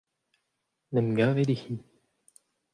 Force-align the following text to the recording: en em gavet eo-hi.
en 0.89 0.97
em 1.01 1.09
gavet 1.17 1.49
eo-hi. 1.53 1.75